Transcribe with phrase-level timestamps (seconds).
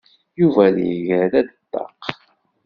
[0.39, 0.65] Yuba
[1.07, 2.01] yerra-d ṭṭaq.